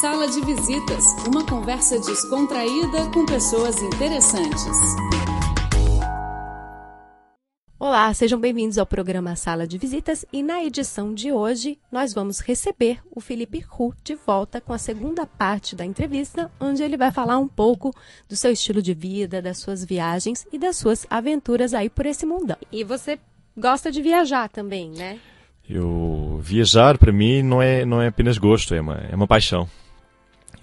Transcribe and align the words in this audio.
Sala 0.00 0.26
de 0.26 0.40
Visitas, 0.40 1.04
uma 1.28 1.46
conversa 1.46 1.98
descontraída 2.00 3.08
com 3.12 3.24
pessoas 3.24 3.80
interessantes. 3.80 4.76
Olá, 7.78 8.12
sejam 8.12 8.40
bem-vindos 8.40 8.76
ao 8.76 8.86
programa 8.86 9.36
Sala 9.36 9.68
de 9.68 9.78
Visitas 9.78 10.24
e 10.32 10.42
na 10.42 10.64
edição 10.64 11.14
de 11.14 11.30
hoje 11.30 11.78
nós 11.92 12.12
vamos 12.12 12.40
receber 12.40 12.98
o 13.08 13.20
Felipe 13.20 13.64
Hu 13.78 13.94
de 14.02 14.16
volta 14.16 14.60
com 14.60 14.72
a 14.72 14.78
segunda 14.78 15.26
parte 15.26 15.76
da 15.76 15.84
entrevista, 15.84 16.50
onde 16.58 16.82
ele 16.82 16.96
vai 16.96 17.12
falar 17.12 17.38
um 17.38 17.48
pouco 17.48 17.94
do 18.28 18.34
seu 18.34 18.50
estilo 18.50 18.82
de 18.82 18.94
vida, 18.94 19.40
das 19.40 19.58
suas 19.58 19.84
viagens 19.84 20.44
e 20.52 20.58
das 20.58 20.76
suas 20.76 21.06
aventuras 21.08 21.72
aí 21.72 21.88
por 21.88 22.04
esse 22.04 22.26
mundão. 22.26 22.56
E 22.72 22.82
você 22.82 23.16
gosta 23.56 23.92
de 23.92 24.02
viajar 24.02 24.48
também, 24.48 24.90
né? 24.90 25.20
Eu 25.70 26.40
viajar 26.42 26.98
para 26.98 27.12
mim 27.12 27.42
não 27.42 27.62
é 27.62 27.84
não 27.84 28.02
é 28.02 28.08
apenas 28.08 28.38
gosto, 28.38 28.74
é 28.74 28.80
uma 28.80 28.96
é 29.10 29.14
uma 29.14 29.26
paixão. 29.26 29.68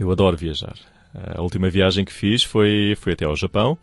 Eu 0.02 0.10
adoro 0.10 0.36
viajar. 0.36 0.74
A 1.14 1.44
última 1.44 1.70
viagem 1.70 2.04
que 2.04 2.12
fiz 2.12 2.44
foi 2.44 2.96
foi 3.00 3.14
até 3.14 3.24
ao 3.24 3.36
Japão. 3.36 3.78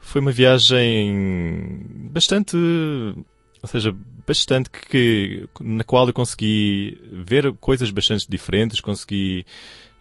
Foi 0.00 0.18
uma 0.22 0.32
viagem 0.32 1.84
bastante, 2.10 2.56
ou 2.56 3.68
seja, 3.68 3.94
bastante 4.26 4.70
que 4.70 5.46
na 5.60 5.84
qual 5.84 6.06
eu 6.06 6.14
consegui 6.14 6.98
ver 7.12 7.52
coisas 7.60 7.90
bastante 7.90 8.26
diferentes, 8.30 8.80
consegui 8.80 9.44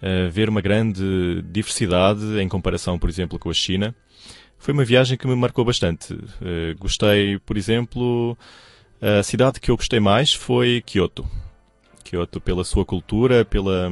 uh, 0.02 0.30
ver 0.32 0.48
uma 0.48 0.62
grande 0.62 1.42
diversidade 1.52 2.40
em 2.40 2.48
comparação, 2.48 2.98
por 2.98 3.10
exemplo, 3.10 3.38
com 3.38 3.50
a 3.50 3.54
China. 3.54 3.94
Foi 4.58 4.74
uma 4.74 4.86
viagem 4.86 5.18
que 5.18 5.28
me 5.28 5.36
marcou 5.36 5.66
bastante. 5.66 6.14
Uh, 6.14 6.78
gostei, 6.80 7.40
por 7.40 7.58
exemplo, 7.58 8.38
a 9.02 9.22
cidade 9.22 9.60
que 9.60 9.70
eu 9.70 9.76
gostei 9.76 10.00
mais 10.00 10.34
foi 10.34 10.82
Kyoto. 10.86 11.28
Kyoto 12.06 12.40
pela 12.40 12.64
sua 12.64 12.86
cultura, 12.86 13.44
pela, 13.44 13.92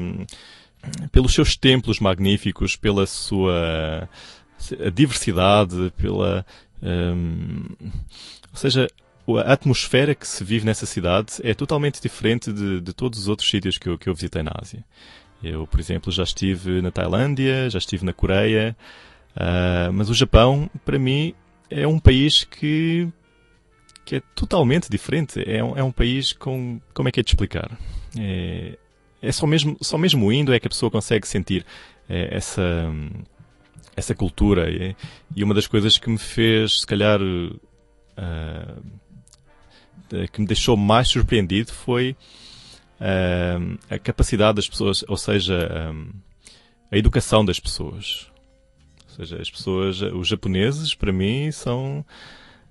pelos 1.11 1.33
seus 1.33 1.55
templos 1.55 1.99
magníficos, 1.99 2.75
pela 2.75 3.05
sua 3.05 4.09
diversidade, 4.93 5.93
pela. 5.97 6.45
Um, 6.81 7.65
ou 8.51 8.55
seja, 8.55 8.87
a 9.45 9.53
atmosfera 9.53 10.15
que 10.15 10.27
se 10.27 10.43
vive 10.43 10.65
nessa 10.65 10.85
cidade 10.85 11.33
é 11.43 11.53
totalmente 11.53 12.01
diferente 12.01 12.51
de, 12.51 12.81
de 12.81 12.93
todos 12.93 13.19
os 13.19 13.27
outros 13.27 13.49
sítios 13.49 13.77
que 13.77 13.89
eu, 13.89 13.97
que 13.97 14.09
eu 14.09 14.15
visitei 14.15 14.41
na 14.41 14.51
Ásia. 14.59 14.83
Eu, 15.43 15.67
por 15.67 15.79
exemplo, 15.79 16.11
já 16.11 16.23
estive 16.23 16.81
na 16.81 16.91
Tailândia, 16.91 17.69
já 17.69 17.77
estive 17.77 18.05
na 18.05 18.11
Coreia, 18.11 18.75
uh, 19.35 19.93
mas 19.93 20.09
o 20.09 20.13
Japão, 20.13 20.69
para 20.83 20.99
mim, 20.99 21.33
é 21.69 21.87
um 21.87 21.99
país 21.99 22.43
que 22.43 23.07
que 24.09 24.15
é 24.15 24.21
totalmente 24.33 24.89
diferente. 24.89 25.39
É 25.45 25.63
um, 25.63 25.77
é 25.77 25.83
um 25.83 25.91
país 25.91 26.33
com. 26.33 26.81
Como 26.95 27.07
é 27.07 27.11
que 27.11 27.19
é 27.19 27.23
de 27.23 27.29
explicar? 27.29 27.77
É, 28.17 28.75
é 29.21 29.31
só, 29.31 29.45
mesmo, 29.45 29.77
só 29.81 29.97
mesmo 29.97 30.31
indo 30.31 30.53
é 30.53 30.59
que 30.59 30.67
a 30.67 30.69
pessoa 30.69 30.91
consegue 30.91 31.27
sentir 31.27 31.65
é, 32.07 32.35
essa, 32.35 32.91
essa 33.95 34.15
cultura. 34.15 34.69
E, 34.69 34.95
e, 35.35 35.43
uma 35.43 35.53
das 35.53 35.67
coisas 35.67 35.97
que 35.97 36.09
me 36.09 36.17
fez, 36.17 36.81
se 36.81 36.87
calhar. 36.87 37.19
Uh, 37.21 38.81
que 40.31 40.41
me 40.41 40.47
deixou 40.47 40.75
mais 40.75 41.07
surpreendido 41.07 41.71
foi 41.71 42.15
uh, 42.99 43.77
a 43.89 43.99
capacidade 43.99 44.55
das 44.55 44.67
pessoas, 44.67 45.03
ou 45.07 45.15
seja, 45.15 45.91
um, 45.93 46.09
a 46.91 46.97
educação 46.97 47.45
das 47.45 47.59
pessoas. 47.59 48.27
Ou 49.07 49.15
seja, 49.15 49.41
as 49.41 49.49
pessoas, 49.49 50.01
os 50.01 50.27
japoneses, 50.27 50.95
para 50.95 51.11
mim, 51.11 51.51
são 51.51 52.05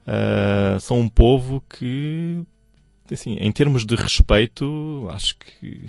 uh, 0.06 0.80
são 0.80 1.00
um 1.00 1.08
povo 1.08 1.62
que, 1.68 2.42
assim, 3.10 3.36
em 3.38 3.52
termos 3.52 3.84
de 3.84 3.94
respeito, 3.94 5.06
acho 5.10 5.36
que 5.36 5.86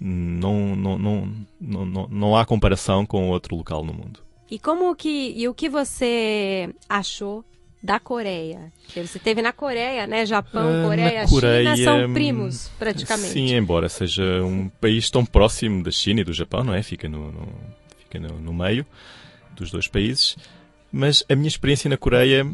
não, 0.00 0.76
não, 0.76 0.98
não, 0.98 1.26
não, 1.60 2.08
não 2.08 2.36
há 2.36 2.44
comparação 2.44 3.06
com 3.06 3.28
outro 3.28 3.56
local 3.56 3.84
no 3.84 3.92
mundo. 3.92 4.20
E 4.50 4.58
como 4.58 4.94
que 4.94 5.32
e 5.36 5.48
o 5.48 5.54
que 5.54 5.68
você 5.68 6.72
achou 6.88 7.44
da 7.82 7.98
Coreia? 7.98 8.72
Você 8.94 9.18
teve 9.18 9.42
na 9.42 9.52
Coreia, 9.52 10.06
né? 10.06 10.24
Japão, 10.24 10.84
uh, 10.84 10.88
Coreia, 10.88 11.26
Coreia, 11.26 11.76
China 11.76 11.98
são 11.98 12.12
primos 12.12 12.68
praticamente. 12.78 13.32
Sim, 13.32 13.54
embora 13.54 13.88
seja 13.88 14.22
um 14.44 14.68
país 14.68 15.10
tão 15.10 15.24
próximo 15.24 15.82
da 15.82 15.90
China 15.90 16.20
e 16.20 16.24
do 16.24 16.32
Japão, 16.32 16.62
não 16.62 16.74
é? 16.74 16.82
Fica 16.82 17.08
no, 17.08 17.32
no 17.32 17.48
fica 17.98 18.20
no, 18.20 18.38
no 18.40 18.52
meio 18.52 18.86
dos 19.56 19.70
dois 19.70 19.88
países. 19.88 20.36
Mas 20.92 21.24
a 21.28 21.34
minha 21.34 21.48
experiência 21.48 21.88
na 21.90 21.96
Coreia 21.96 22.46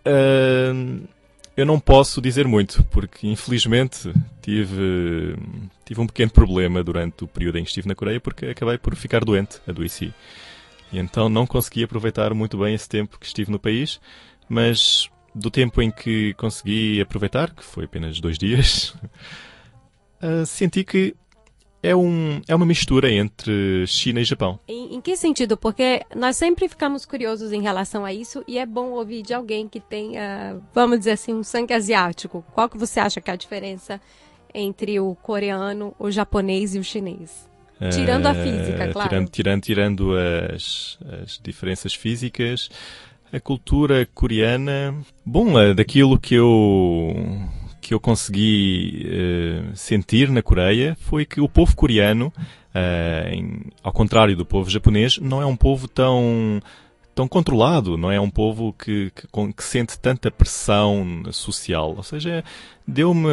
Uh, 0.00 1.06
eu 1.56 1.66
não 1.66 1.78
posso 1.78 2.20
dizer 2.20 2.46
muito, 2.46 2.84
porque 2.84 3.26
infelizmente 3.26 4.12
tive, 4.40 5.36
tive 5.84 6.00
um 6.00 6.06
pequeno 6.06 6.30
problema 6.30 6.82
durante 6.82 7.24
o 7.24 7.26
período 7.28 7.58
em 7.58 7.64
que 7.64 7.68
estive 7.70 7.88
na 7.88 7.94
Coreia, 7.94 8.20
porque 8.20 8.46
acabei 8.46 8.78
por 8.78 8.94
ficar 8.94 9.24
doente, 9.24 9.60
adoeci. 9.66 10.12
E 10.92 10.98
então 10.98 11.28
não 11.28 11.46
consegui 11.46 11.84
aproveitar 11.84 12.32
muito 12.34 12.58
bem 12.58 12.74
esse 12.74 12.88
tempo 12.88 13.18
que 13.18 13.26
estive 13.26 13.50
no 13.50 13.58
país, 13.58 14.00
mas 14.48 15.08
do 15.34 15.50
tempo 15.50 15.80
em 15.80 15.90
que 15.90 16.34
consegui 16.34 17.00
aproveitar, 17.00 17.54
que 17.54 17.64
foi 17.64 17.84
apenas 17.84 18.20
dois 18.20 18.38
dias, 18.38 18.94
uh, 20.22 20.44
senti 20.46 20.82
que 20.82 21.14
é, 21.82 21.94
um, 21.96 22.40
é 22.46 22.54
uma 22.54 22.66
mistura 22.66 23.10
entre 23.10 23.86
China 23.86 24.20
e 24.20 24.24
Japão. 24.24 24.58
Em, 24.68 24.96
em, 24.96 25.00
que 25.00 25.16
sentido? 25.16 25.56
Porque 25.56 26.02
nós 26.14 26.36
sempre 26.36 26.68
ficamos 26.68 27.06
curiosos 27.06 27.52
em 27.52 27.62
relação 27.62 28.04
a 28.04 28.12
isso 28.12 28.44
e 28.46 28.58
é 28.58 28.66
bom 28.66 28.90
ouvir 28.90 29.22
de 29.22 29.32
alguém 29.32 29.66
que 29.68 29.80
tenha, 29.80 30.58
vamos 30.74 30.98
dizer 30.98 31.12
assim, 31.12 31.32
um 31.32 31.42
sangue 31.42 31.72
asiático. 31.72 32.44
Qual 32.52 32.68
que 32.68 32.78
você 32.78 33.00
acha 33.00 33.20
que 33.20 33.30
é 33.30 33.34
a 33.34 33.36
diferença 33.36 34.00
entre 34.52 35.00
o 35.00 35.14
coreano, 35.14 35.94
o 35.98 36.10
japonês 36.10 36.74
e 36.74 36.78
o 36.78 36.84
chinês? 36.84 37.48
Tirando 37.90 38.26
a 38.26 38.34
física, 38.34 38.90
uh, 38.90 38.92
claro. 38.92 39.08
Tirando, 39.08 39.28
tirando, 39.30 39.62
tirando 39.62 40.12
as, 40.14 40.98
as 41.22 41.40
diferenças 41.42 41.94
físicas, 41.94 42.68
a 43.32 43.40
cultura 43.40 44.06
coreana, 44.12 44.94
bom, 45.24 45.58
é 45.58 45.72
daquilo 45.72 46.20
que 46.20 46.34
eu 46.34 47.14
que 47.90 47.94
eu 47.94 47.98
consegui 47.98 49.04
uh, 49.04 49.76
sentir 49.76 50.30
na 50.30 50.40
Coreia 50.40 50.96
foi 51.00 51.26
que 51.26 51.40
o 51.40 51.48
povo 51.48 51.74
coreano, 51.74 52.32
uh, 52.72 53.28
em, 53.34 53.62
ao 53.82 53.92
contrário 53.92 54.36
do 54.36 54.46
povo 54.46 54.70
japonês, 54.70 55.18
não 55.18 55.42
é 55.42 55.46
um 55.46 55.56
povo 55.56 55.88
tão 55.88 56.62
tão 57.16 57.26
controlado, 57.26 57.98
não 57.98 58.12
é 58.12 58.20
um 58.20 58.30
povo 58.30 58.72
que, 58.72 59.10
que, 59.10 59.52
que 59.52 59.64
sente 59.64 59.98
tanta 59.98 60.30
pressão 60.30 61.24
social. 61.32 61.96
Ou 61.96 62.04
seja, 62.04 62.44
deu-me 62.86 63.28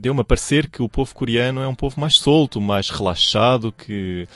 deu-me 0.00 0.22
a 0.22 0.24
parecer 0.24 0.68
que 0.68 0.82
o 0.82 0.88
povo 0.88 1.14
coreano 1.14 1.60
é 1.60 1.68
um 1.68 1.76
povo 1.76 2.00
mais 2.00 2.16
solto, 2.16 2.60
mais 2.60 2.90
relaxado, 2.90 3.70
que 3.70 4.26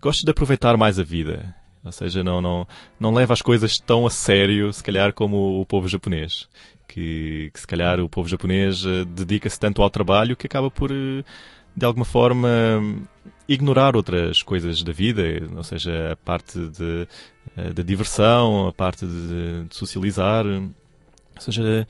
gosta 0.00 0.24
de 0.24 0.30
aproveitar 0.30 0.76
mais 0.76 1.00
a 1.00 1.02
vida. 1.02 1.52
Ou 1.84 1.90
seja, 1.90 2.22
não, 2.22 2.40
não, 2.40 2.66
não 2.98 3.12
leva 3.12 3.34
as 3.34 3.42
coisas 3.42 3.76
tão 3.76 4.06
a 4.06 4.10
sério, 4.10 4.72
se 4.72 4.84
calhar, 4.84 5.12
como 5.12 5.60
o 5.60 5.66
povo 5.66 5.88
japonês 5.88 6.48
que, 6.94 7.50
que 7.52 7.60
se 7.60 7.66
calhar 7.66 7.98
o 7.98 8.08
povo 8.08 8.28
japonês 8.28 8.84
uh, 8.84 9.04
dedica-se 9.04 9.58
tanto 9.58 9.82
ao 9.82 9.90
trabalho 9.90 10.36
que 10.36 10.46
acaba 10.46 10.70
por, 10.70 10.92
uh, 10.92 11.24
de 11.76 11.84
alguma 11.84 12.04
forma, 12.04 12.48
ignorar 13.48 13.96
outras 13.96 14.44
coisas 14.44 14.80
da 14.84 14.92
vida, 14.92 15.22
ou 15.56 15.64
seja, 15.64 16.12
a 16.12 16.16
parte 16.16 16.56
de, 16.68 17.08
de 17.74 17.82
diversão, 17.82 18.68
a 18.68 18.72
parte 18.72 19.04
de, 19.04 19.64
de 19.68 19.74
socializar. 19.74 20.46
Ou 20.46 21.40
seja, 21.40 21.86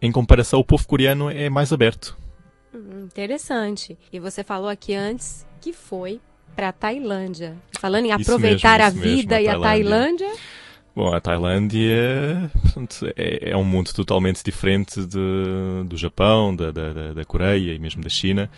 em 0.00 0.10
comparação, 0.10 0.58
o 0.58 0.64
povo 0.64 0.84
coreano 0.88 1.30
é 1.30 1.48
mais 1.48 1.72
aberto. 1.72 2.18
Hum, 2.74 3.04
interessante. 3.04 3.96
E 4.12 4.18
você 4.18 4.42
falou 4.42 4.68
aqui 4.68 4.92
antes 4.92 5.46
que 5.60 5.72
foi 5.72 6.20
para 6.56 6.70
a 6.70 6.72
Tailândia. 6.72 7.56
Falando 7.78 8.06
em 8.06 8.12
aproveitar 8.12 8.80
mesmo, 8.80 9.00
a 9.00 9.02
vida 9.04 9.36
mesmo, 9.36 9.50
a 9.50 9.52
e 9.52 9.56
a 9.56 9.60
Tailândia. 9.60 10.32
Bom, 10.94 11.14
a 11.14 11.20
Tailândia 11.20 12.52
é, 13.16 13.50
é, 13.50 13.56
um 13.56 13.64
mundo 13.64 13.92
totalmente 13.94 14.44
diferente 14.44 15.06
de, 15.06 15.84
do 15.86 15.96
Japão, 15.96 16.54
da, 16.54 16.70
da, 16.70 17.12
da, 17.14 17.24
Coreia 17.24 17.74
e 17.74 17.78
mesmo 17.78 18.02
da 18.02 18.10
China. 18.10 18.50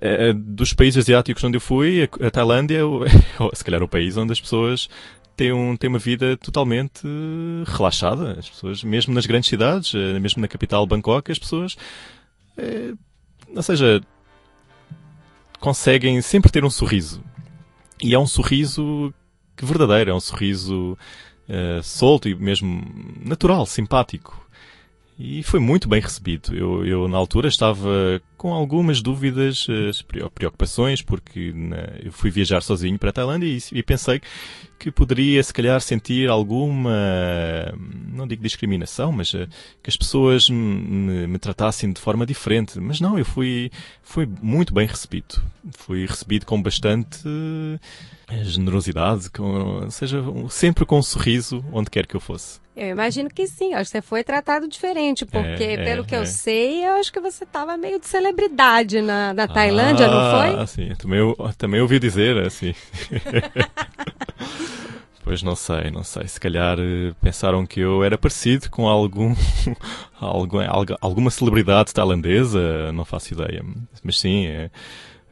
É, 0.00 0.30
é, 0.30 0.32
dos 0.32 0.72
países 0.72 1.04
asiáticos 1.04 1.44
onde 1.44 1.58
eu 1.58 1.60
fui, 1.60 2.02
a, 2.02 2.26
a 2.26 2.30
Tailândia 2.30 2.78
é, 2.78 2.80
se 3.54 3.62
calhar, 3.62 3.82
o 3.82 3.88
país 3.88 4.16
onde 4.16 4.32
as 4.32 4.40
pessoas 4.40 4.88
têm, 5.36 5.52
um, 5.52 5.76
têm 5.76 5.88
uma 5.88 5.98
vida 5.98 6.38
totalmente 6.38 7.02
relaxada. 7.66 8.38
As 8.38 8.48
pessoas, 8.48 8.82
mesmo 8.82 9.12
nas 9.12 9.26
grandes 9.26 9.50
cidades, 9.50 9.94
eh, 9.94 10.18
mesmo 10.18 10.40
na 10.40 10.48
capital 10.48 10.86
Bangkok, 10.86 11.30
as 11.30 11.38
pessoas, 11.38 11.76
é, 12.56 12.92
ou 13.54 13.62
seja, 13.62 14.00
conseguem 15.58 16.20
sempre 16.22 16.50
ter 16.50 16.64
um 16.64 16.70
sorriso. 16.70 17.22
E 18.02 18.14
é 18.14 18.18
um 18.18 18.26
sorriso 18.26 19.12
verdadeiro, 19.66 20.10
é 20.10 20.14
um 20.14 20.20
sorriso 20.20 20.96
uh, 21.48 21.82
solto 21.82 22.28
e 22.28 22.34
mesmo 22.34 22.82
natural, 23.24 23.66
simpático. 23.66 24.48
E 25.22 25.42
foi 25.42 25.60
muito 25.60 25.86
bem 25.86 26.00
recebido. 26.00 26.56
Eu, 26.56 26.86
eu 26.86 27.06
na 27.06 27.18
altura, 27.18 27.46
estava 27.46 28.22
com 28.38 28.54
algumas 28.54 29.02
dúvidas, 29.02 29.68
uh, 29.68 30.30
preocupações, 30.30 31.02
porque 31.02 31.52
eu 32.02 32.10
fui 32.10 32.30
viajar 32.30 32.62
sozinho 32.62 32.98
para 32.98 33.10
a 33.10 33.12
Tailândia 33.12 33.46
e, 33.46 33.60
e 33.70 33.82
pensei 33.82 34.22
que 34.78 34.90
poderia, 34.90 35.42
se 35.42 35.52
calhar, 35.52 35.78
sentir 35.82 36.30
alguma, 36.30 36.90
não 38.10 38.26
digo 38.26 38.42
discriminação, 38.42 39.12
mas 39.12 39.34
uh, 39.34 39.46
que 39.82 39.90
as 39.90 39.96
pessoas 39.96 40.48
me, 40.48 41.26
me, 41.26 41.38
tratassem 41.38 41.92
de 41.92 42.00
forma 42.00 42.24
diferente. 42.24 42.80
Mas 42.80 42.98
não, 42.98 43.18
eu 43.18 43.24
fui, 43.26 43.70
fui 44.02 44.26
muito 44.40 44.72
bem 44.72 44.86
recebido. 44.86 45.42
Fui 45.72 46.06
recebido 46.06 46.46
com 46.46 46.62
bastante 46.62 47.28
uh, 47.28 47.78
generosidade, 48.42 49.28
com, 49.28 49.90
seja, 49.90 50.24
sempre 50.48 50.86
com 50.86 50.98
um 50.98 51.02
sorriso 51.02 51.62
onde 51.70 51.90
quer 51.90 52.06
que 52.06 52.16
eu 52.16 52.20
fosse. 52.20 52.58
Eu 52.76 52.88
imagino 52.88 53.28
que 53.28 53.46
sim, 53.46 53.74
acho 53.74 53.90
que 53.90 53.98
você 53.98 54.02
foi 54.02 54.22
tratado 54.22 54.68
diferente, 54.68 55.26
porque 55.26 55.64
é, 55.64 55.84
pelo 55.84 56.02
é, 56.02 56.06
que 56.06 56.14
eu 56.14 56.22
é. 56.22 56.26
sei, 56.26 56.86
eu 56.86 56.92
acho 56.92 57.12
que 57.12 57.20
você 57.20 57.44
estava 57.44 57.76
meio 57.76 57.98
de 57.98 58.06
celebridade 58.06 59.02
na, 59.02 59.34
na 59.34 59.48
Tailândia, 59.48 60.06
ah, 60.06 60.10
não 60.10 60.56
foi? 60.56 60.66
Sim, 60.66 60.94
também, 60.96 61.20
também 61.58 61.80
ouvi 61.80 61.98
dizer, 61.98 62.38
assim. 62.38 62.74
Pois 65.30 65.44
não 65.44 65.54
sei, 65.54 65.92
não 65.92 66.02
sei. 66.02 66.26
Se 66.26 66.40
calhar 66.40 66.76
eh, 66.80 67.12
pensaram 67.20 67.64
que 67.64 67.78
eu 67.78 68.02
era 68.02 68.18
parecido 68.18 68.68
com 68.68 68.88
algum, 68.88 69.32
algum 70.18 70.58
alguma 71.00 71.30
celebridade 71.30 71.94
tailandesa, 71.94 72.90
não 72.92 73.04
faço 73.04 73.34
ideia. 73.34 73.64
Mas 74.02 74.18
sim, 74.18 74.46
é, 74.46 74.70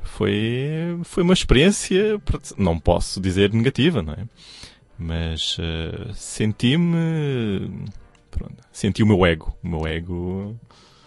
foi, 0.05 1.00
foi 1.02 1.25
uma 1.25 1.32
experiência, 1.32 2.20
não 2.56 2.79
posso 2.79 3.20
dizer 3.20 3.52
negativa, 3.52 4.00
não 4.00 4.12
é? 4.12 4.25
Mas 4.98 5.56
uh, 5.58 6.12
senti-me. 6.14 7.86
Senti 8.72 9.02
o 9.02 9.06
meu 9.06 9.24
ego. 9.24 9.56
O 9.62 9.68
meu 9.68 9.86
ego 9.86 10.58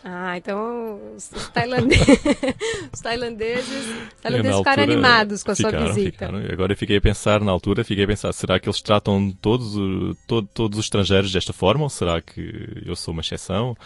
ah, 0.04 0.36
então 0.36 1.00
os, 1.16 1.30
tailandeses, 1.54 2.08
os 2.92 3.00
tailandeses, 3.02 3.70
os 3.70 4.22
tailandeses 4.22 4.58
ficaram 4.58 4.84
animados 4.84 5.44
com 5.44 5.52
a 5.52 5.56
ficaram, 5.56 5.80
sua 5.80 5.88
visita. 5.94 6.12
Ficaram. 6.12 6.40
Agora 6.52 6.74
eu 6.74 6.78
fiquei 6.78 6.98
a 6.98 7.02
pensar, 7.02 7.40
na 7.42 7.52
altura, 7.52 7.84
fiquei 7.84 8.06
a 8.06 8.08
pensar, 8.08 8.34
será 8.34 8.60
que 8.60 8.68
eles 8.68 8.82
tratam 8.82 9.32
todos, 9.40 9.76
todo, 10.26 10.48
todos 10.48 10.80
os 10.80 10.86
estrangeiros 10.86 11.32
desta 11.32 11.54
forma 11.54 11.84
ou 11.84 11.90
será 11.90 12.20
que 12.20 12.82
eu 12.84 12.96
sou 12.96 13.12
uma 13.12 13.22
exceção? 13.22 13.78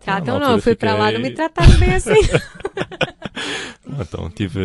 Tratam 0.00 0.38
não, 0.38 0.46
não 0.46 0.52
eu 0.56 0.62
fui 0.62 0.72
fiquei... 0.72 0.88
para 0.88 0.98
lá 0.98 1.12
não 1.12 1.20
me 1.20 1.32
trataram 1.32 1.78
bem 1.78 1.94
assim. 1.94 2.12
então 4.00 4.30
tive 4.30 4.60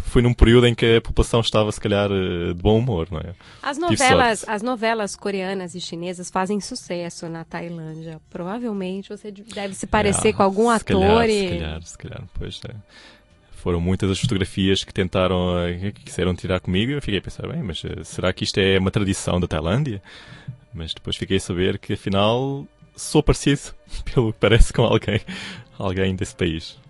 foi 0.00 0.22
num 0.22 0.32
período 0.32 0.66
em 0.66 0.74
que 0.74 0.96
a 0.96 1.00
população 1.00 1.40
estava, 1.40 1.70
se 1.70 1.80
calhar, 1.80 2.10
eh, 2.10 2.54
de 2.54 2.62
bom 2.62 2.78
humor, 2.78 3.08
não 3.10 3.20
é? 3.20 3.34
As 3.62 3.76
novelas, 3.78 4.44
as 4.48 4.62
novelas 4.62 5.14
coreanas 5.14 5.74
e 5.74 5.80
chinesas 5.80 6.30
fazem 6.30 6.60
sucesso 6.60 7.28
na 7.28 7.44
Tailândia. 7.44 8.20
Provavelmente 8.30 9.10
você 9.10 9.30
deve 9.30 9.74
se 9.74 9.86
parecer 9.86 10.28
é, 10.28 10.32
com 10.32 10.42
algum 10.42 10.70
ator 10.70 11.00
calhar, 11.00 11.28
e... 11.28 11.48
Se 11.48 11.48
calhar, 11.48 11.82
se 11.82 11.98
calhar, 11.98 12.24
pois 12.38 12.60
é. 12.68 12.74
Foram 13.52 13.80
muitas 13.80 14.10
as 14.10 14.18
fotografias 14.18 14.82
que 14.82 14.92
tentaram, 14.92 15.58
eh, 15.60 15.92
que 15.92 16.04
quiseram 16.04 16.34
tirar 16.34 16.58
comigo 16.60 16.90
e 16.90 16.94
eu 16.94 17.02
fiquei 17.02 17.18
a 17.18 17.22
pensar, 17.22 17.46
bem, 17.46 17.62
mas 17.62 17.82
eh, 17.84 18.02
será 18.02 18.32
que 18.32 18.44
isto 18.44 18.58
é 18.58 18.78
uma 18.78 18.90
tradição 18.90 19.38
da 19.38 19.46
Tailândia? 19.46 20.02
Mas 20.74 20.94
depois 20.94 21.16
fiquei 21.16 21.36
a 21.36 21.40
saber 21.40 21.78
que, 21.78 21.92
afinal, 21.92 22.66
sou 22.96 23.22
parecido, 23.22 23.60
pelo 24.12 24.32
que 24.32 24.38
parece, 24.38 24.72
com 24.72 24.82
alguém, 24.82 25.20
alguém 25.78 26.16
desse 26.16 26.34
país. 26.34 26.81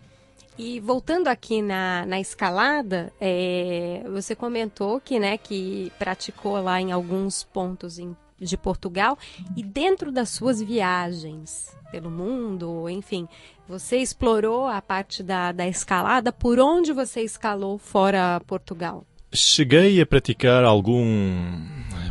E 0.59 0.81
voltando 0.81 1.29
aqui 1.29 1.63
na, 1.63 2.05
na 2.07 2.21
escalada, 2.21 3.13
é, 3.21 4.03
você 4.11 4.35
comentou 4.35 5.01
que, 5.01 5.19
né, 5.19 5.39
que 5.39 5.91
praticou 5.99 6.61
lá 6.61 6.81
em 6.81 6.93
alguns 6.93 7.43
pontos 7.43 7.99
em, 7.99 8.15
de 8.39 8.57
Portugal 8.57 9.19
e 9.57 9.63
dentro 9.63 10.13
das 10.13 10.29
suas 10.29 10.61
viagens 10.61 11.75
pelo 11.91 12.11
mundo, 12.11 12.89
enfim, 12.89 13.29
você 13.69 13.99
explorou 13.99 14.67
a 14.67 14.81
parte 14.81 15.23
da, 15.23 15.53
da 15.53 15.67
escalada. 15.67 16.33
Por 16.33 16.59
onde 16.59 16.93
você 16.93 17.23
escalou 17.23 17.79
fora 17.79 18.41
Portugal? 18.47 19.07
Cheguei 19.33 20.01
a 20.01 20.07
praticar 20.07 20.65
algum, 20.65 21.63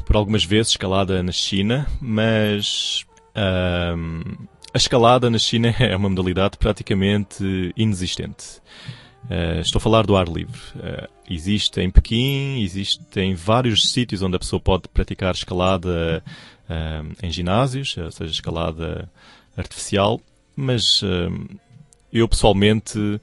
por 0.05 0.15
algumas 0.15 0.43
vezes 0.43 0.71
escalada 0.71 1.21
na 1.21 1.31
China, 1.31 1.87
mas 1.99 3.05
um, 3.95 4.47
a 4.73 4.77
escalada 4.77 5.29
na 5.29 5.37
China 5.37 5.73
é 5.79 5.95
uma 5.95 6.09
modalidade 6.09 6.57
praticamente 6.57 7.73
inexistente. 7.75 8.61
Uh, 9.25 9.61
estou 9.61 9.79
a 9.79 9.81
falar 9.81 10.05
do 10.05 10.15
ar 10.15 10.27
livre. 10.27 10.59
Uh, 10.75 11.07
existe 11.29 11.79
em 11.79 11.89
Pequim, 11.89 12.61
existe 12.61 13.19
em 13.19 13.35
vários 13.35 13.91
sítios 13.91 14.21
onde 14.21 14.35
a 14.35 14.39
pessoa 14.39 14.59
pode 14.59 14.87
praticar 14.87 15.33
escalada 15.33 16.23
uh, 16.69 17.15
em 17.25 17.31
ginásios, 17.31 17.95
ou 17.97 18.11
seja, 18.11 18.31
escalada 18.31 19.09
artificial, 19.55 20.19
mas 20.55 21.01
eu 22.11 22.27
pessoalmente 22.27 23.19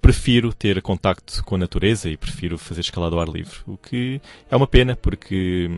prefiro 0.00 0.52
ter 0.52 0.82
contacto 0.82 1.44
com 1.44 1.54
a 1.54 1.58
natureza 1.58 2.10
e 2.10 2.16
prefiro 2.16 2.58
fazer 2.58 2.80
escalada 2.80 3.14
ao 3.14 3.20
ar 3.20 3.28
livre, 3.28 3.58
o 3.66 3.76
que 3.76 4.20
é 4.50 4.56
uma 4.56 4.66
pena 4.66 4.96
porque 4.96 5.70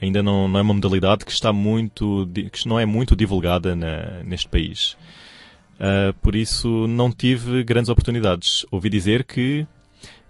ainda 0.00 0.22
não, 0.22 0.48
não 0.48 0.58
é 0.58 0.62
uma 0.62 0.74
modalidade 0.74 1.24
que 1.24 1.32
está 1.32 1.52
muito 1.52 2.28
que 2.52 2.68
não 2.68 2.78
é 2.78 2.86
muito 2.86 3.14
divulgada 3.14 3.76
na, 3.76 4.22
neste 4.24 4.48
país. 4.48 4.96
Uh, 5.78 6.12
por 6.20 6.34
isso 6.34 6.86
não 6.86 7.10
tive 7.10 7.62
grandes 7.64 7.88
oportunidades. 7.88 8.66
Ouvi 8.70 8.90
dizer 8.90 9.24
que, 9.24 9.66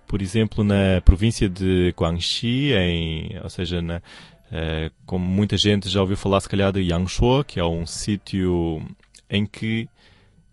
por 0.07 0.23
exemplo, 0.23 0.63
na 0.63 1.01
província 1.05 1.49
de 1.49 1.93
Guangxi, 1.99 2.73
em, 2.73 3.39
ou 3.43 3.51
seja, 3.51 3.83
na, 3.83 3.97
uh, 3.97 4.93
como 5.05 5.25
muita 5.25 5.57
gente 5.57 5.89
já 5.89 6.01
ouviu 6.01 6.17
falar, 6.17 6.41
se 6.41 6.49
calhar, 6.49 6.73
de 6.73 6.81
Yangshuo, 6.81 7.45
que 7.45 7.59
é 7.59 7.65
um 7.65 7.85
sítio 7.85 8.81
em 9.29 9.45
que 9.45 9.89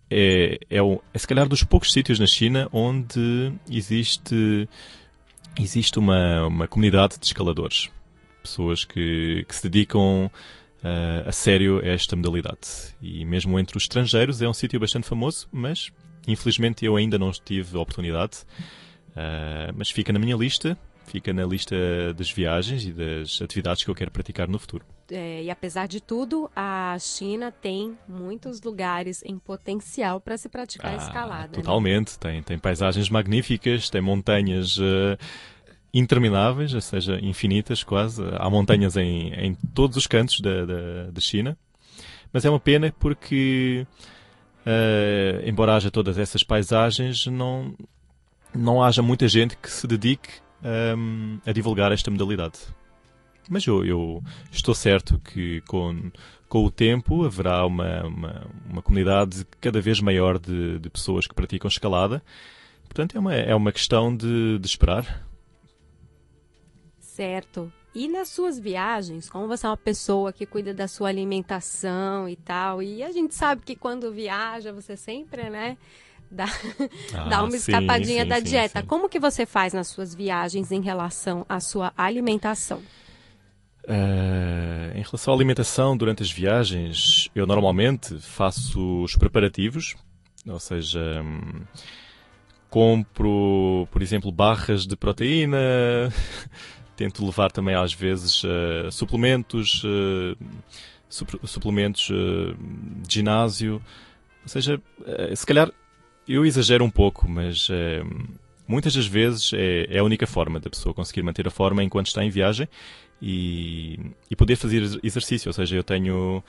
é, 0.10 0.58
é, 0.70 0.82
o, 0.82 1.02
é 1.14 1.20
se 1.20 1.28
calhar 1.28 1.48
dos 1.48 1.64
poucos 1.64 1.92
sítios 1.92 2.18
na 2.18 2.26
China 2.26 2.68
onde 2.72 3.52
existe, 3.70 4.68
existe 5.60 6.00
uma, 6.00 6.48
uma 6.48 6.68
comunidade 6.68 7.20
de 7.20 7.26
escaladores 7.26 7.90
pessoas 8.48 8.86
que, 8.86 9.46
que 9.48 9.56
se 9.56 9.70
dedicam 9.70 10.26
uh, 10.26 11.28
a 11.28 11.32
sério 11.32 11.80
a 11.84 11.88
esta 11.88 12.16
modalidade. 12.16 12.96
E 13.02 13.26
mesmo 13.26 13.60
entre 13.60 13.78
os 13.78 13.84
estrangeiros 13.84 14.42
é 14.42 14.48
um 14.48 14.54
sítio 14.54 14.80
bastante 14.80 15.08
famoso, 15.08 15.48
mas 15.52 15.92
infelizmente 16.28 16.86
eu 16.86 16.96
ainda 16.96 17.20
não 17.20 17.32
tive 17.32 17.78
a 17.78 17.82
oportunidade. 17.82 18.40
Uh, 19.12 19.74
mas 19.76 19.90
fica 19.90 20.14
na 20.14 20.20
minha 20.20 20.36
lista, 20.36 20.78
fica 21.06 21.34
na 21.34 21.46
lista 21.46 21.76
das 22.14 22.32
viagens 22.32 22.86
e 22.86 22.92
das 22.92 23.42
atividades 23.42 23.84
que 23.84 23.90
eu 23.90 23.96
quero 23.96 24.12
praticar 24.12 24.48
no 24.48 24.60
futuro. 24.60 24.86
É, 25.10 25.44
e 25.44 25.50
apesar 25.50 25.88
de 25.88 26.02
tudo, 26.02 26.52
a 26.54 26.98
China 27.00 27.50
tem 27.50 27.98
muitos 28.08 28.62
lugares 28.62 29.24
em 29.26 29.40
potencial 29.40 30.20
para 30.20 30.38
se 30.38 30.50
praticar 30.50 30.94
ah, 30.94 30.98
escalada. 30.98 31.48
Né? 31.48 31.54
Totalmente, 31.54 32.12
né? 32.12 32.18
tem, 32.20 32.44
tem 32.44 32.60
paisagens 32.60 33.10
magníficas, 33.10 33.90
tem 33.90 34.02
montanhas. 34.02 34.78
Uh, 34.78 35.18
intermináveis, 35.94 36.74
ou 36.74 36.82
seja, 36.82 37.20
infinitas 37.22 37.84
quase. 37.84 38.24
Há 38.38 38.50
montanhas 38.50 38.98
em, 38.98 39.34
em 39.34 39.54
todos 39.74 39.98
os 39.98 40.08
cantos 40.08 40.40
da, 40.40 40.66
da, 40.66 41.12
da 41.12 41.22
China. 41.22 41.58
Mas 42.32 42.46
é 42.46 42.50
uma 42.50 42.60
pena 42.60 42.94
porque, 43.00 43.86
uh, 44.66 45.48
embora 45.48 45.76
haja 45.76 45.90
todas 45.90 46.18
essas 46.18 46.44
paisagens, 46.44 47.26
não, 47.28 47.74
não 48.54 48.84
haja 48.84 49.02
muita 49.02 49.28
gente 49.28 49.56
que 49.58 49.70
se 49.70 49.88
dedique 49.88 50.30
um, 50.64 51.40
a 51.46 51.52
divulgar 51.52 51.92
esta 51.92 52.12
modalidade. 52.12 52.60
Mas 53.50 53.66
eu, 53.66 53.86
eu, 53.86 54.22
estou 54.52 54.76
certo 54.76 55.20
que 55.20 55.62
com, 55.62 56.12
com 56.50 56.66
o 56.66 56.72
tempo 56.72 57.24
haverá 57.24 57.66
uma, 57.66 58.04
uma, 58.04 58.48
uma 58.70 58.82
comunidade 58.82 59.46
cada 59.62 59.80
vez 59.80 60.02
maior 60.02 60.38
de, 60.38 60.80
de, 60.80 60.90
pessoas 60.90 61.26
que 61.26 61.34
praticam 61.34 61.70
escalada. 61.70 62.22
Portanto, 62.84 63.16
é 63.16 63.20
uma, 63.20 63.34
é 63.34 63.56
uma 63.56 63.72
questão 63.72 64.16
de, 64.16 64.60
de 64.60 64.68
esperar. 64.68 65.26
Certo. 67.18 67.74
E 67.96 68.08
nas 68.08 68.30
suas 68.30 68.60
viagens, 68.60 69.28
como 69.28 69.48
você 69.48 69.66
é 69.66 69.70
uma 69.72 69.76
pessoa 69.76 70.32
que 70.32 70.46
cuida 70.46 70.72
da 70.72 70.88
sua 70.88 71.10
alimentação 71.10 72.30
e 72.30 72.36
tal, 72.36 72.84
e 72.84 73.02
a 73.02 73.12
gente 73.12 73.34
sabe 73.34 73.64
que 73.66 73.76
quando 73.76 74.12
viaja 74.12 74.72
você 74.72 74.96
sempre, 74.96 75.50
né, 75.50 75.80
dá, 76.30 76.46
ah, 77.16 77.28
dá 77.28 77.44
uma 77.44 77.56
escapadinha 77.56 78.22
sim, 78.22 78.30
da 78.30 78.36
sim, 78.36 78.44
dieta. 78.44 78.82
Sim. 78.82 78.86
Como 78.86 79.10
que 79.10 79.20
você 79.20 79.48
faz 79.48 79.74
nas 79.74 79.88
suas 79.88 80.14
viagens 80.14 80.72
em 80.72 80.80
relação 80.80 81.44
à 81.50 81.60
sua 81.60 81.92
alimentação? 81.98 82.84
Uh, 83.86 84.94
em 84.94 85.02
relação 85.02 85.34
à 85.34 85.36
alimentação 85.36 85.98
durante 85.98 86.22
as 86.22 86.30
viagens, 86.30 87.32
eu 87.34 87.48
normalmente 87.48 88.20
faço 88.20 89.02
os 89.02 89.16
preparativos, 89.16 89.96
ou 90.48 90.60
seja, 90.60 91.24
hum, 91.24 91.62
compro, 92.70 93.88
por 93.92 94.04
exemplo, 94.04 94.32
barras 94.32 94.86
de 94.86 94.96
proteína, 94.96 95.58
tento 96.98 97.24
levar 97.24 97.52
também 97.52 97.76
às 97.76 97.94
vezes 97.94 98.44
uh, 98.44 98.92
suplementos, 98.92 99.84
uh, 99.84 100.36
suplementos 101.46 102.10
uh, 102.10 102.58
de 103.08 103.14
ginásio. 103.14 103.76
Ou 104.44 104.50
seja, 104.50 104.82
se 105.36 105.46
calhar 105.46 105.72
eu 106.28 106.46
exagero 106.46 106.84
um 106.84 106.90
pouco, 106.90 107.30
mas 107.30 107.70
muitas 108.66 108.94
das 108.96 109.06
vezes 109.06 109.52
é, 109.54 109.96
é, 109.96 110.00
a 110.00 110.04
única 110.04 110.26
forma 110.26 110.58
da 110.58 110.70
pessoa 110.70 110.94
conseguir 110.94 111.22
manter 111.22 111.46
a 111.48 111.52
forma 111.52 111.84
enquanto 111.84 112.08
está 112.08 112.24
em 112.24 112.30
viagem 112.30 112.68
e, 113.22 114.00
e 114.32 114.36
poder 114.38 114.56
fazer 114.56 115.00
exercício. 115.04 115.50
Ou 115.50 115.54
seja, 115.54 115.76
eu 115.76 115.84
tenho 115.84 116.42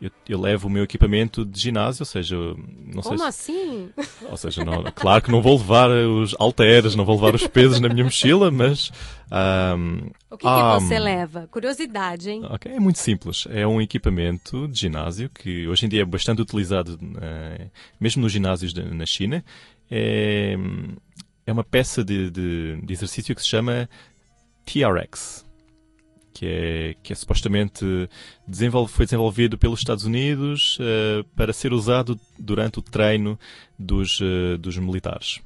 eu, 0.00 0.10
eu, 0.28 0.40
levo 0.40 0.68
o 0.68 0.70
meu 0.70 0.84
equipamento 0.84 1.44
de 1.44 1.60
ginásio, 1.60 2.02
ou 2.02 2.06
seja, 2.06 2.36
não 2.36 3.02
Como 3.02 3.18
sei 3.18 3.26
assim? 3.26 3.90
Ou 4.28 4.36
seja, 4.36 4.64
não, 4.64 4.84
claro 4.94 5.22
que 5.22 5.30
não 5.30 5.40
vou 5.40 5.56
levar 5.56 5.90
os 5.90 6.34
halteres, 6.38 6.94
não 6.94 7.04
vou 7.04 7.14
levar 7.16 7.34
os 7.34 7.46
pesos 7.46 7.80
na 7.80 7.88
minha 7.88 8.04
mochila, 8.04 8.50
mas... 8.50 8.90
Um, 9.30 10.10
o 10.30 10.36
que, 10.36 10.46
que 10.46 10.80
você 10.80 10.98
leva? 10.98 11.48
Curiosidade, 11.50 12.30
hein? 12.30 12.42
Ok, 12.50 12.70
é 12.70 12.78
muito 12.78 12.98
simples. 12.98 13.46
É 13.50 13.66
um 13.66 13.80
equipamento 13.80 14.68
de 14.68 14.80
ginásio 14.80 15.30
que 15.30 15.66
hoje 15.66 15.86
em 15.86 15.88
dia 15.88 16.02
é 16.02 16.04
bastante 16.04 16.42
utilizado, 16.42 16.98
uh, 17.02 17.70
mesmo 17.98 18.22
nos 18.22 18.32
ginásios 18.32 18.74
de, 18.74 18.82
na 18.82 19.06
China. 19.06 19.44
É, 19.90 20.56
é 21.46 21.52
uma 21.52 21.64
peça 21.64 22.04
de, 22.04 22.30
de, 22.30 22.80
de 22.82 22.92
exercício 22.92 23.34
que 23.34 23.42
se 23.42 23.48
chama 23.48 23.88
TRX, 24.64 25.44
que 26.34 26.46
é, 26.46 26.96
que 27.00 27.12
é 27.12 27.16
supostamente 27.16 27.84
desenvolve, 28.46 28.92
foi 28.92 29.06
desenvolvido 29.06 29.56
pelos 29.56 29.78
Estados 29.78 30.04
Unidos 30.04 30.76
uh, 30.80 31.24
para 31.36 31.52
ser 31.52 31.72
usado 31.72 32.18
durante 32.36 32.80
o 32.80 32.82
treino 32.82 33.38
dos, 33.78 34.20
uh, 34.20 34.58
dos 34.58 34.76
militares. 34.76 35.40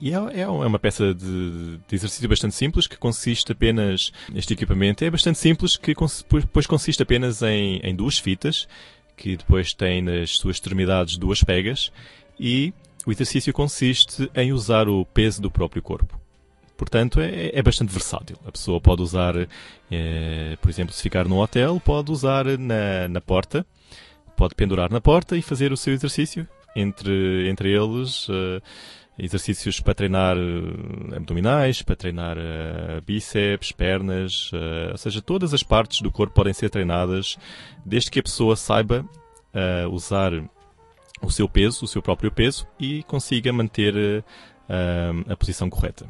E 0.00 0.14
é, 0.14 0.16
é, 0.32 0.40
é 0.42 0.48
uma 0.48 0.78
peça 0.78 1.12
de, 1.12 1.78
de, 1.88 1.94
exercício 1.94 2.28
bastante 2.28 2.54
simples 2.54 2.86
que 2.86 2.96
consiste 2.96 3.50
apenas. 3.50 4.12
Este 4.32 4.52
equipamento 4.52 5.04
é 5.04 5.10
bastante 5.10 5.40
simples, 5.40 5.76
que 5.76 5.92
depois 6.40 6.66
consiste 6.68 7.02
apenas 7.02 7.42
em, 7.42 7.80
em 7.82 7.96
duas 7.96 8.16
fitas, 8.16 8.68
que 9.16 9.36
depois 9.36 9.74
tem 9.74 10.00
nas 10.00 10.38
suas 10.38 10.56
extremidades 10.56 11.16
duas 11.16 11.42
pegas, 11.42 11.90
e 12.38 12.72
o 13.04 13.10
exercício 13.10 13.52
consiste 13.52 14.30
em 14.36 14.52
usar 14.52 14.88
o 14.88 15.04
peso 15.04 15.42
do 15.42 15.50
próprio 15.50 15.82
corpo. 15.82 16.20
Portanto, 16.78 17.20
é, 17.20 17.50
é 17.52 17.60
bastante 17.60 17.92
versátil. 17.92 18.38
A 18.46 18.52
pessoa 18.52 18.80
pode 18.80 19.02
usar, 19.02 19.34
é, 19.90 20.56
por 20.62 20.70
exemplo, 20.70 20.94
se 20.94 21.02
ficar 21.02 21.26
no 21.26 21.42
hotel, 21.42 21.82
pode 21.84 22.12
usar 22.12 22.46
na, 22.56 23.08
na 23.08 23.20
porta, 23.20 23.66
pode 24.36 24.54
pendurar 24.54 24.88
na 24.90 25.00
porta 25.00 25.36
e 25.36 25.42
fazer 25.42 25.72
o 25.72 25.76
seu 25.76 25.92
exercício. 25.92 26.46
Entre, 26.76 27.48
entre 27.48 27.72
eles, 27.72 28.28
uh, 28.28 28.62
exercícios 29.18 29.80
para 29.80 29.94
treinar 29.94 30.36
abdominais, 31.16 31.82
para 31.82 31.96
treinar 31.96 32.36
uh, 32.38 33.02
bíceps, 33.04 33.72
pernas, 33.72 34.52
uh, 34.52 34.92
ou 34.92 34.98
seja, 34.98 35.20
todas 35.20 35.52
as 35.52 35.64
partes 35.64 36.00
do 36.00 36.12
corpo 36.12 36.34
podem 36.34 36.54
ser 36.54 36.70
treinadas 36.70 37.36
desde 37.84 38.12
que 38.12 38.20
a 38.20 38.22
pessoa 38.22 38.54
saiba 38.54 39.04
usar 39.90 40.32
o 41.20 41.30
seu 41.32 41.48
peso, 41.48 41.84
o 41.84 41.88
seu 41.88 42.00
próprio 42.00 42.30
peso 42.30 42.68
e 42.78 43.02
consiga 43.04 43.52
manter 43.52 44.22
a 45.28 45.34
posição 45.34 45.68
correta. 45.68 46.06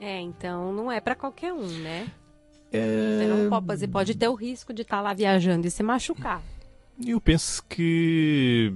É, 0.00 0.20
então 0.20 0.72
não 0.72 0.90
é 0.90 1.00
para 1.00 1.14
qualquer 1.14 1.52
um, 1.52 1.66
né? 1.66 2.06
É... 2.72 3.18
Você 3.18 3.26
não 3.26 3.50
pode, 3.50 3.66
você 3.66 3.88
pode 3.88 4.14
ter 4.14 4.28
o 4.28 4.34
risco 4.34 4.72
de 4.72 4.82
estar 4.82 4.98
tá 4.98 5.02
lá 5.02 5.14
viajando 5.14 5.66
e 5.66 5.70
se 5.70 5.82
machucar. 5.82 6.42
Eu 7.04 7.20
penso 7.20 7.64
que 7.68 8.72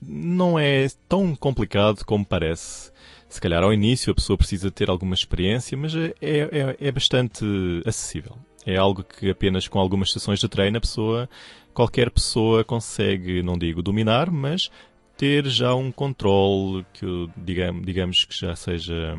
não 0.00 0.58
é 0.58 0.86
tão 1.08 1.34
complicado 1.34 2.04
como 2.04 2.24
parece. 2.24 2.92
Se 3.28 3.40
calhar 3.40 3.62
ao 3.62 3.72
início 3.72 4.12
a 4.12 4.14
pessoa 4.14 4.36
precisa 4.36 4.70
ter 4.70 4.88
alguma 4.88 5.14
experiência, 5.14 5.76
mas 5.76 5.94
é, 5.94 6.14
é, 6.20 6.76
é 6.78 6.92
bastante 6.92 7.44
acessível. 7.84 8.38
É 8.64 8.76
algo 8.76 9.04
que 9.04 9.30
apenas 9.30 9.68
com 9.68 9.78
algumas 9.78 10.12
sessões 10.12 10.38
de 10.38 10.48
treino 10.48 10.78
a 10.78 10.80
pessoa, 10.80 11.28
qualquer 11.74 12.10
pessoa 12.10 12.64
consegue, 12.64 13.42
não 13.42 13.58
digo 13.58 13.82
dominar, 13.82 14.30
mas 14.30 14.70
ter 15.16 15.46
já 15.46 15.74
um 15.74 15.90
controle 15.90 16.84
que 16.92 17.30
digamos, 17.36 17.84
digamos 17.84 18.24
que 18.24 18.34
já 18.38 18.54
seja 18.54 19.18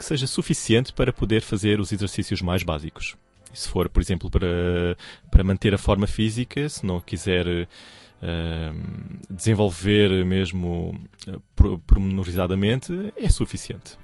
que 0.00 0.04
seja 0.06 0.26
suficiente 0.26 0.94
para 0.94 1.12
poder 1.12 1.42
fazer 1.42 1.78
os 1.78 1.92
exercícios 1.92 2.40
mais 2.40 2.62
básicos. 2.62 3.18
se 3.52 3.68
for, 3.68 3.86
por 3.86 4.00
exemplo, 4.00 4.30
para, 4.30 4.96
para 5.30 5.44
manter 5.44 5.74
a 5.74 5.78
forma 5.78 6.06
física, 6.06 6.66
se 6.70 6.86
não 6.86 7.02
quiser 7.02 7.46
uh, 7.46 9.28
desenvolver 9.28 10.24
mesmo 10.24 10.98
uh, 11.28 11.78
pormenorizadamente, 11.80 13.12
é 13.14 13.28
suficiente. 13.28 13.98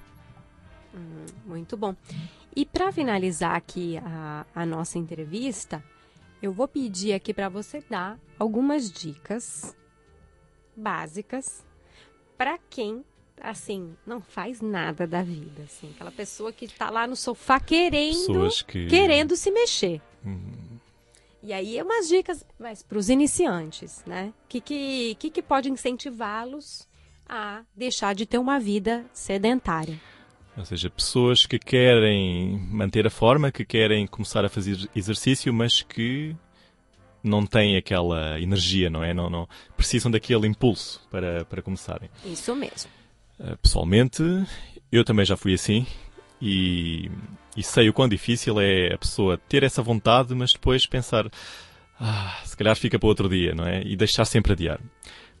Hum, 0.93 1.25
muito 1.47 1.75
bom. 1.75 1.95
E 2.55 2.63
para 2.63 2.91
finalizar 2.91 3.55
aqui 3.55 3.97
a, 3.97 4.45
a 4.53 4.65
nossa 4.67 4.99
entrevista, 4.99 5.83
eu 6.43 6.53
vou 6.53 6.67
pedir 6.67 7.13
aqui 7.13 7.33
para 7.33 7.49
você 7.49 7.83
dar 7.89 8.19
algumas 8.37 8.91
dicas 8.91 9.75
básicas 10.75 11.65
para 12.37 12.59
quem 12.69 13.03
assim, 13.41 13.95
não 14.05 14.21
faz 14.21 14.61
nada 14.61 15.05
da 15.05 15.21
vida, 15.23 15.63
assim, 15.63 15.91
aquela 15.95 16.11
pessoa 16.11 16.51
que 16.51 16.65
está 16.65 16.89
lá 16.89 17.07
no 17.07 17.15
sofá 17.15 17.59
querendo, 17.59 18.49
que... 18.65 18.87
querendo 18.87 19.35
se 19.35 19.51
mexer. 19.51 20.01
Uhum. 20.25 20.67
E 21.41 21.53
aí, 21.53 21.81
umas 21.81 22.07
dicas 22.07 22.45
para 22.87 22.97
os 22.97 23.09
iniciantes, 23.09 24.03
né? 24.05 24.33
O 24.43 24.47
que, 24.49 24.59
que, 24.59 25.15
que, 25.15 25.29
que 25.29 25.41
pode 25.41 25.69
incentivá-los 25.69 26.87
a 27.27 27.63
deixar 27.75 28.13
de 28.15 28.25
ter 28.25 28.37
uma 28.37 28.59
vida 28.59 29.05
sedentária? 29.13 29.99
Ou 30.57 30.65
seja, 30.65 30.89
pessoas 30.89 31.45
que 31.45 31.59
querem 31.59 32.57
manter 32.71 33.05
a 33.05 33.11
forma, 33.11 33.51
que 33.51 33.63
querem 33.63 34.07
começar 34.07 34.43
a 34.43 34.49
fazer 34.49 34.89
exercício, 34.95 35.53
mas 35.53 35.83
que 35.83 36.35
não 37.23 37.45
têm 37.45 37.77
aquela 37.77 38.39
energia, 38.41 38.89
não 38.89 39.03
é? 39.03 39.13
Não, 39.13 39.29
não 39.29 39.47
precisam 39.75 40.09
daquele 40.09 40.47
impulso 40.47 41.05
para, 41.11 41.45
para 41.45 41.61
começarem. 41.61 42.09
Isso 42.25 42.55
mesmo. 42.55 42.89
Eh, 43.39 43.55
pessoalmente, 43.61 44.23
eu 44.91 45.03
também 45.03 45.25
já 45.25 45.37
fui 45.37 45.53
assim 45.53 45.85
e, 46.41 47.09
e, 47.55 47.63
sei 47.63 47.89
o 47.89 47.93
quão 47.93 48.07
difícil 48.07 48.59
é 48.59 48.93
a 48.93 48.97
pessoa 48.97 49.37
ter 49.49 49.63
essa 49.63 49.81
vontade, 49.81 50.33
mas 50.33 50.53
depois 50.53 50.85
pensar, 50.85 51.29
ah, 51.99 52.41
se 52.43 52.55
calhar 52.57 52.75
fica 52.75 52.97
para 52.97 53.07
outro 53.07 53.29
dia, 53.29 53.53
não 53.53 53.65
é? 53.65 53.81
E 53.83 53.95
deixar 53.95 54.25
sempre 54.25 54.53
adiar. 54.53 54.79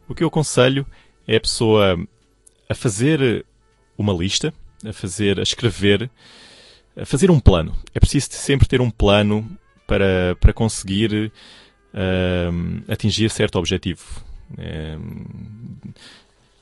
O 0.07 0.15
que 0.15 0.23
eu 0.23 0.27
aconselho 0.27 0.85
é 1.27 1.37
a 1.37 1.41
pessoa 1.41 1.97
a 2.69 2.75
fazer 2.75 3.45
uma 3.97 4.13
lista, 4.13 4.53
a 4.85 4.93
fazer, 4.93 5.39
a 5.39 5.43
escrever, 5.43 6.09
a 6.95 7.05
fazer 7.05 7.31
um 7.31 7.39
plano. 7.39 7.75
É 7.93 7.99
preciso 7.99 8.27
sempre 8.31 8.67
ter 8.67 8.81
um 8.81 8.91
plano 8.91 9.49
para, 9.85 10.35
para 10.39 10.53
conseguir 10.53 11.31
uh, 11.93 12.91
atingir 12.91 13.29
certo 13.29 13.57
objetivo. 13.57 14.03
Uh, 14.51 15.93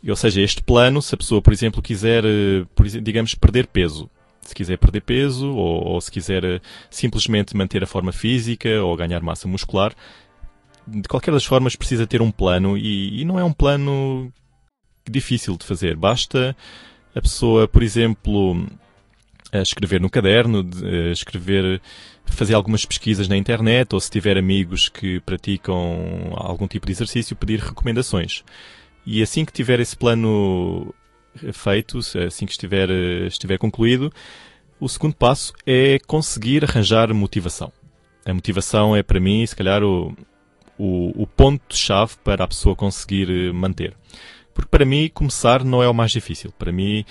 ou 0.09 0.15
seja, 0.15 0.41
este 0.41 0.61
plano, 0.61 1.01
se 1.01 1.15
a 1.15 1.17
pessoa, 1.17 1.41
por 1.41 1.51
exemplo, 1.51 1.81
quiser, 1.81 2.23
eh, 2.25 2.65
digamos, 3.01 3.33
perder 3.33 3.67
peso, 3.67 4.09
se 4.41 4.53
quiser 4.53 4.77
perder 4.77 5.01
peso 5.01 5.51
ou, 5.51 5.83
ou, 5.87 6.01
se 6.01 6.11
quiser 6.11 6.43
eh, 6.43 6.61
simplesmente 6.89 7.57
manter 7.57 7.83
a 7.83 7.87
forma 7.87 8.11
física 8.11 8.83
ou 8.83 8.95
ganhar 8.95 9.21
massa 9.21 9.47
muscular, 9.47 9.95
de 10.87 11.07
qualquer 11.07 11.31
das 11.31 11.45
formas 11.45 11.75
precisa 11.75 12.05
ter 12.05 12.21
um 12.21 12.29
plano 12.29 12.77
e, 12.77 13.21
e 13.21 13.25
não 13.25 13.39
é 13.39 13.43
um 13.43 13.51
plano 13.51 14.31
difícil 15.09 15.57
de 15.57 15.65
fazer. 15.65 15.95
Basta 15.95 16.55
a 17.15 17.21
pessoa, 17.21 17.67
por 17.67 17.81
exemplo, 17.81 18.67
escrever 19.51 19.99
no 19.99 20.09
caderno, 20.09 20.67
escrever, 21.11 21.81
fazer 22.25 22.53
algumas 22.53 22.85
pesquisas 22.85 23.27
na 23.27 23.37
internet 23.37 23.93
ou 23.93 23.99
se 23.99 24.11
tiver 24.11 24.37
amigos 24.37 24.89
que 24.89 25.19
praticam 25.21 26.33
algum 26.35 26.67
tipo 26.67 26.85
de 26.85 26.91
exercício, 26.91 27.35
pedir 27.35 27.59
recomendações. 27.59 28.43
E 29.05 29.21
assim 29.21 29.45
que 29.45 29.53
tiver 29.53 29.79
esse 29.79 29.95
plano 29.95 30.93
feito, 31.53 31.99
assim 31.99 32.45
que 32.45 32.51
estiver, 32.51 32.89
estiver 33.27 33.57
concluído, 33.57 34.11
o 34.79 34.89
segundo 34.89 35.15
passo 35.15 35.53
é 35.65 35.99
conseguir 36.07 36.63
arranjar 36.63 37.13
motivação. 37.13 37.71
A 38.25 38.33
motivação 38.33 38.95
é, 38.95 39.03
para 39.03 39.19
mim, 39.19 39.45
se 39.45 39.55
calhar, 39.55 39.83
o, 39.83 40.15
o, 40.77 41.23
o 41.23 41.27
ponto-chave 41.27 42.15
para 42.23 42.43
a 42.43 42.47
pessoa 42.47 42.75
conseguir 42.75 43.53
manter. 43.53 43.95
Porque, 44.53 44.69
para 44.69 44.85
mim, 44.85 45.09
começar 45.13 45.63
não 45.63 45.83
é 45.83 45.87
o 45.87 45.93
mais 45.93 46.11
difícil. 46.11 46.51
Para 46.57 46.71
mim, 46.71 47.05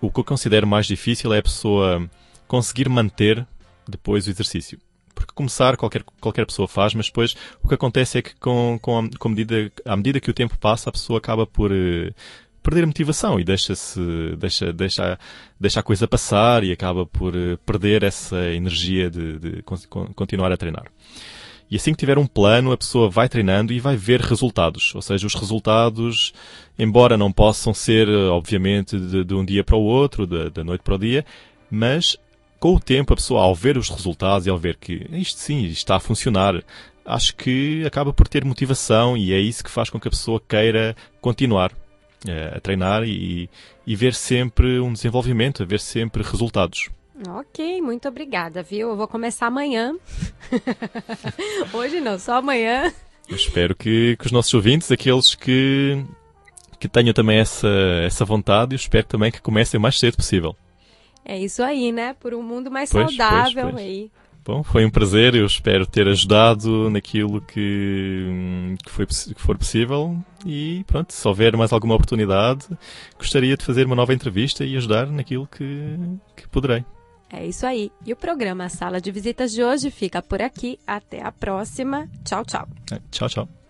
o 0.00 0.10
que 0.10 0.20
eu 0.20 0.24
considero 0.24 0.66
mais 0.66 0.86
difícil 0.86 1.32
é 1.32 1.38
a 1.38 1.42
pessoa 1.42 2.08
conseguir 2.46 2.88
manter 2.88 3.46
depois 3.88 4.26
o 4.26 4.30
exercício 4.30 4.78
porque 5.24 5.34
começar 5.34 5.76
qualquer, 5.76 6.02
qualquer 6.20 6.46
pessoa 6.46 6.68
faz, 6.68 6.94
mas 6.94 7.06
depois 7.06 7.34
o 7.62 7.68
que 7.68 7.74
acontece 7.74 8.18
é 8.18 8.22
que 8.22 8.34
com, 8.36 8.78
com, 8.80 8.98
a, 8.98 9.08
com 9.18 9.28
a 9.28 9.30
medida, 9.30 9.72
à 9.84 9.96
medida 9.96 10.20
que 10.20 10.30
o 10.30 10.34
tempo 10.34 10.58
passa, 10.58 10.90
a 10.90 10.92
pessoa 10.92 11.18
acaba 11.18 11.46
por 11.46 11.72
uh, 11.72 12.14
perder 12.62 12.84
a 12.84 12.86
motivação 12.86 13.40
e 13.40 13.44
deixa-se, 13.44 14.00
deixa, 14.38 14.72
deixa, 14.72 15.18
deixa 15.58 15.80
a 15.80 15.82
coisa 15.82 16.06
passar 16.06 16.62
e 16.62 16.72
acaba 16.72 17.06
por 17.06 17.34
uh, 17.34 17.58
perder 17.64 18.02
essa 18.02 18.36
energia 18.52 19.10
de, 19.10 19.38
de 19.38 19.62
continuar 20.14 20.52
a 20.52 20.56
treinar. 20.56 20.84
E 21.70 21.76
assim 21.76 21.92
que 21.92 21.98
tiver 21.98 22.18
um 22.18 22.26
plano, 22.26 22.72
a 22.72 22.76
pessoa 22.76 23.08
vai 23.08 23.28
treinando 23.28 23.72
e 23.72 23.80
vai 23.80 23.96
ver 23.96 24.20
resultados. 24.20 24.94
Ou 24.94 25.00
seja, 25.02 25.26
os 25.26 25.34
resultados, 25.34 26.32
embora 26.78 27.16
não 27.16 27.32
possam 27.32 27.72
ser, 27.72 28.06
obviamente, 28.08 28.98
de, 28.98 29.24
de 29.24 29.34
um 29.34 29.44
dia 29.44 29.64
para 29.64 29.74
o 29.74 29.82
outro, 29.82 30.26
da 30.26 30.62
noite 30.62 30.82
para 30.82 30.94
o 30.94 30.98
dia, 30.98 31.24
mas 31.70 32.16
com 32.64 32.76
o 32.76 32.80
tempo, 32.80 33.12
a 33.12 33.16
pessoa, 33.16 33.42
ao 33.42 33.54
ver 33.54 33.76
os 33.76 33.90
resultados 33.90 34.46
e 34.46 34.50
ao 34.50 34.56
ver 34.56 34.76
que 34.76 35.06
isto 35.12 35.38
sim 35.38 35.66
está 35.66 35.96
a 35.96 36.00
funcionar, 36.00 36.64
acho 37.04 37.36
que 37.36 37.84
acaba 37.84 38.10
por 38.10 38.26
ter 38.26 38.42
motivação 38.42 39.18
e 39.18 39.34
é 39.34 39.38
isso 39.38 39.62
que 39.62 39.70
faz 39.70 39.90
com 39.90 40.00
que 40.00 40.08
a 40.08 40.10
pessoa 40.10 40.40
queira 40.40 40.96
continuar 41.20 41.72
uh, 41.72 42.56
a 42.56 42.60
treinar 42.60 43.02
e, 43.04 43.50
e 43.86 43.94
ver 43.94 44.14
sempre 44.14 44.80
um 44.80 44.94
desenvolvimento, 44.94 45.62
a 45.62 45.66
ver 45.66 45.78
sempre 45.78 46.22
resultados. 46.22 46.88
Ok, 47.28 47.82
muito 47.82 48.08
obrigada, 48.08 48.62
viu? 48.62 48.88
Eu 48.88 48.96
vou 48.96 49.08
começar 49.08 49.48
amanhã. 49.48 49.94
Hoje 51.70 52.00
não, 52.00 52.18
só 52.18 52.36
amanhã. 52.36 52.90
Eu 53.28 53.36
espero 53.36 53.76
que, 53.76 54.16
que 54.16 54.24
os 54.24 54.32
nossos 54.32 54.54
ouvintes, 54.54 54.90
aqueles 54.90 55.34
que, 55.34 56.02
que 56.80 56.88
tenham 56.88 57.12
também 57.12 57.40
essa, 57.40 57.68
essa 58.06 58.24
vontade, 58.24 58.74
eu 58.74 58.78
espero 58.78 59.06
também 59.06 59.30
que 59.30 59.42
comecem 59.42 59.76
o 59.76 59.82
mais 59.82 59.98
cedo 59.98 60.16
possível. 60.16 60.56
É 61.24 61.38
isso 61.38 61.62
aí, 61.62 61.90
né? 61.92 62.14
Por 62.14 62.34
um 62.34 62.42
mundo 62.42 62.70
mais 62.70 62.90
Pois, 62.90 63.14
saudável 63.14 63.64
pois, 63.64 63.74
pois. 63.74 63.84
aí. 63.86 64.10
Bom, 64.44 64.62
foi 64.62 64.84
um 64.84 64.90
prazer, 64.90 65.34
eu 65.34 65.46
espero 65.46 65.86
ter 65.86 66.06
ajudado 66.06 66.90
naquilo 66.90 67.40
que, 67.40 68.76
que, 68.84 68.90
foi, 68.90 69.06
que 69.06 69.40
for 69.40 69.56
possível 69.56 70.18
e 70.44 70.84
pronto, 70.86 71.14
se 71.14 71.26
houver 71.26 71.56
mais 71.56 71.72
alguma 71.72 71.94
oportunidade, 71.94 72.66
gostaria 73.18 73.56
de 73.56 73.64
fazer 73.64 73.86
uma 73.86 73.96
nova 73.96 74.12
entrevista 74.12 74.62
e 74.62 74.76
ajudar 74.76 75.06
naquilo 75.06 75.46
que, 75.46 75.98
que 76.36 76.46
poderei. 76.48 76.84
É 77.32 77.46
isso 77.46 77.66
aí. 77.66 77.90
E 78.04 78.12
o 78.12 78.16
programa 78.16 78.68
Sala 78.68 79.00
de 79.00 79.10
Visitas 79.10 79.50
de 79.50 79.64
hoje 79.64 79.90
fica 79.90 80.20
por 80.20 80.42
aqui. 80.42 80.78
Até 80.86 81.22
a 81.22 81.32
próxima. 81.32 82.06
Tchau, 82.22 82.44
tchau. 82.44 82.68
Tchau, 83.10 83.28
tchau. 83.28 83.63